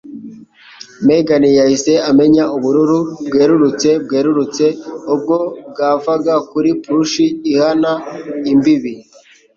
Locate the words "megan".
1.05-1.43